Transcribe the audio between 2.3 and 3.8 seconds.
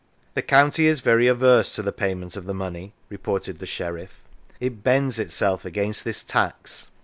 of the money," reported the